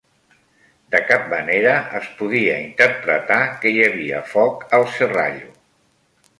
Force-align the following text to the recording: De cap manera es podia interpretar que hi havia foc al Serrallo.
De 0.95 1.01
cap 1.09 1.27
manera 1.33 1.75
es 1.99 2.07
podia 2.23 2.57
interpretar 2.69 3.39
que 3.61 3.75
hi 3.77 3.87
havia 3.91 4.25
foc 4.33 4.69
al 4.81 4.91
Serrallo. 4.99 5.57